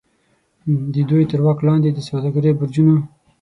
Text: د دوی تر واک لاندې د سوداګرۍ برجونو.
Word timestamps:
د 0.93 0.95
دوی 1.09 1.23
تر 1.31 1.39
واک 1.45 1.59
لاندې 1.67 1.89
د 1.93 1.99
سوداګرۍ 2.09 2.51
برجونو. 2.59 2.95